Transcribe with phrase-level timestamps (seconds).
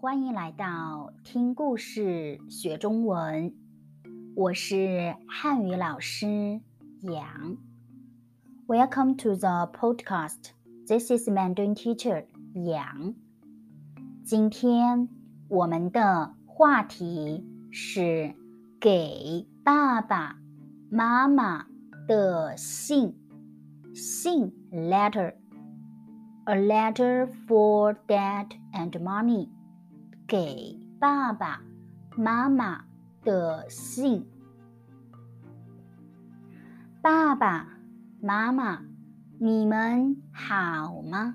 [0.00, 3.52] 欢迎来到听故事学中文，
[4.34, 6.58] 我是汉语老师
[7.02, 7.58] 杨。
[8.66, 10.52] Welcome to the podcast.
[10.88, 12.24] This is Mandarin teacher
[12.54, 13.14] 杨。
[14.24, 15.10] 今天
[15.48, 18.34] 我们的话题是
[18.80, 20.38] 给爸爸
[20.90, 21.66] 妈妈
[22.08, 23.14] 的信，
[23.94, 25.34] 信 letter，a
[26.58, 29.50] letter for dad and mommy。
[30.30, 31.60] 给爸爸
[32.16, 32.84] 妈妈
[33.24, 34.24] 的信。
[37.02, 37.66] 爸爸
[38.22, 38.80] 妈妈，
[39.40, 41.34] 你们好吗？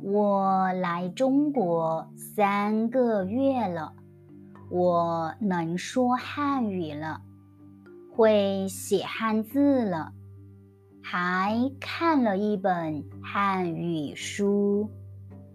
[0.00, 3.92] 我来中国三个月了，
[4.70, 7.20] 我能说汉语了，
[8.14, 10.14] 会写汉字了，
[11.02, 14.88] 还看了一本汉语书。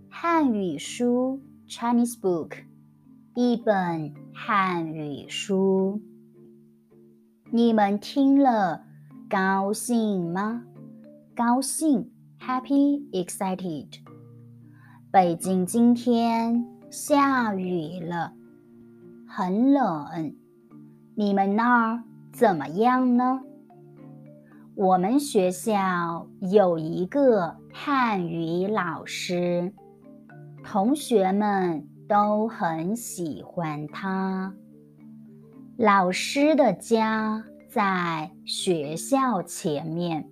[0.07, 1.41] 汉语书。
[1.71, 2.65] Chinese book，
[3.33, 6.01] 一本汉语书。
[7.49, 8.83] 你们听了
[9.29, 10.65] 高兴吗？
[11.33, 12.11] 高兴
[12.41, 13.87] ，happy，excited。
[15.11, 18.33] 北京今天下雨了，
[19.25, 20.35] 很冷。
[21.15, 23.43] 你们那儿怎么样呢？
[24.75, 29.71] 我们学校有一个汉语老师。
[30.63, 34.53] 同学们都很喜欢他。
[35.77, 40.29] 老师的家在学校前面，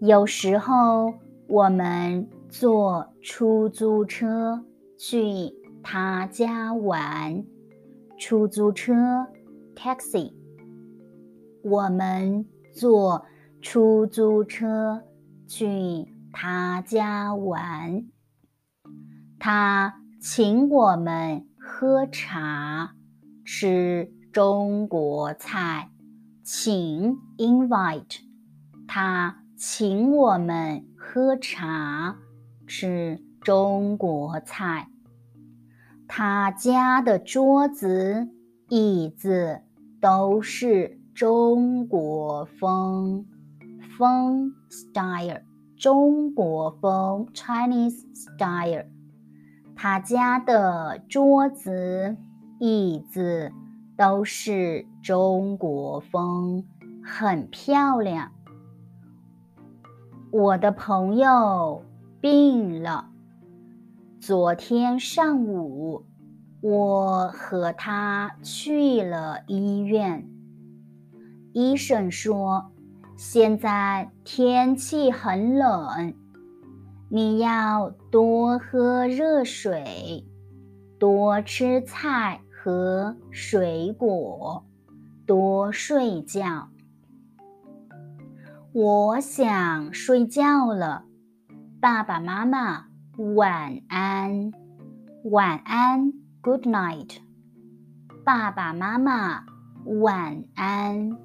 [0.00, 1.14] 有时候
[1.46, 4.64] 我们坐出租车
[4.98, 7.44] 去他家玩。
[8.16, 8.94] 出租车
[9.74, 10.32] ，taxi。
[11.62, 13.24] 我们坐
[13.60, 15.02] 出租车
[15.46, 18.06] 去他家玩。
[19.46, 22.94] 他请我们喝茶，
[23.44, 25.90] 吃中国菜，
[26.42, 28.20] 请 invite。
[28.88, 32.16] 他请我们喝茶，
[32.66, 34.88] 吃中国菜。
[36.08, 38.26] 他家的桌子、
[38.70, 39.60] 椅子
[40.00, 43.26] 都是中国风，
[43.98, 45.42] 风 style，
[45.76, 48.93] 中国风 Chinese style。
[49.76, 52.16] 他家的桌子、
[52.58, 53.52] 椅子
[53.96, 56.64] 都是中国风，
[57.04, 58.30] 很漂亮。
[60.30, 61.84] 我的朋友
[62.20, 63.10] 病了，
[64.20, 66.04] 昨天上午
[66.60, 70.28] 我和他去了医院。
[71.52, 72.72] 医生说，
[73.16, 76.14] 现在天气很冷。
[77.08, 80.26] 你要多喝热水，
[80.98, 84.64] 多吃菜和水果，
[85.26, 86.68] 多睡觉。
[88.72, 91.04] 我想睡觉了，
[91.80, 92.86] 爸爸妈妈
[93.36, 94.50] 晚安，
[95.24, 97.18] 晚安，Good night。
[98.24, 99.44] 爸爸妈妈
[99.84, 101.16] 晚安。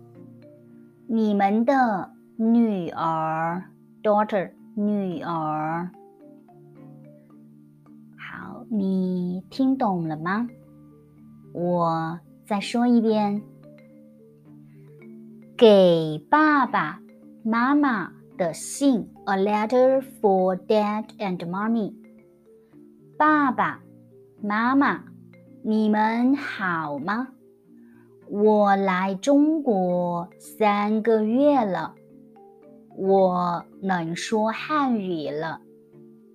[1.07, 3.63] 你们的女儿
[4.03, 4.58] ，daughter。
[4.81, 5.91] 女儿，
[8.17, 10.47] 好，你听懂了吗？
[11.53, 12.17] 我
[12.47, 13.43] 再说一遍，
[15.57, 17.01] 给爸爸
[17.43, 21.93] 妈妈的信，a letter for dad and mommy。
[23.17, 23.81] 爸爸
[24.41, 25.03] 妈妈，
[25.61, 27.27] 你们好吗？
[28.29, 31.95] 我来中国三个月了。
[33.01, 35.61] 我能说汉语了，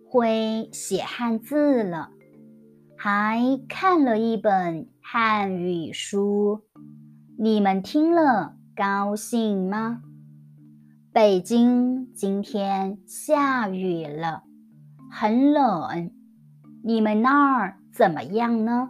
[0.09, 2.09] 会写汉字了，
[2.97, 6.63] 还看了一本汉语书。
[7.39, 10.01] 你们听了高兴吗？
[11.13, 14.45] 北京今天下雨了，
[15.11, 16.11] 很冷。
[16.83, 18.89] 你们那儿怎么样呢？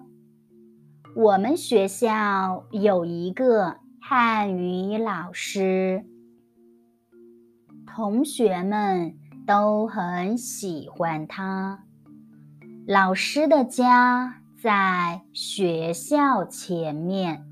[1.16, 6.04] 我们学校有一个汉语老师。
[7.86, 9.14] 同学们
[9.46, 11.84] 都很喜欢他。
[12.86, 17.44] 老师的家在学校前面，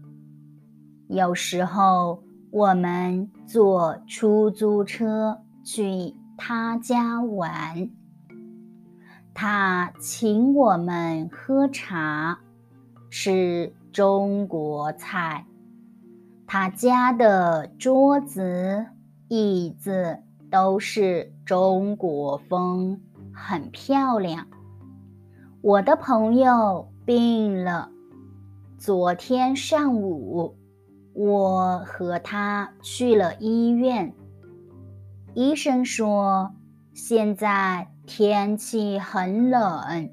[1.08, 7.88] 有时候我们坐出租车去他家玩。
[9.34, 12.38] 他请我们喝茶，
[13.10, 15.46] 吃中国菜。
[16.46, 18.84] 他家的桌子、
[19.34, 20.18] 椅子。
[20.52, 23.00] 都是中国风，
[23.32, 24.46] 很漂亮。
[25.62, 27.88] 我的朋友病了，
[28.76, 30.54] 昨天上午
[31.14, 34.12] 我和他去了医院。
[35.32, 36.52] 医生说
[36.92, 40.10] 现在天气很冷，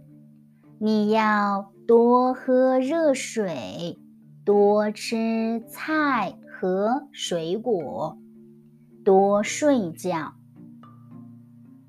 [0.78, 4.00] 你要多喝热水，
[4.46, 8.18] 多吃菜和水果，
[9.10, 10.34] 多睡觉。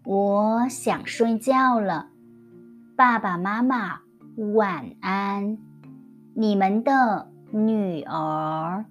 [0.05, 2.07] 我想睡觉了，
[2.97, 4.01] 爸爸妈妈
[4.55, 5.59] 晚安，
[6.33, 8.87] 你们的女儿。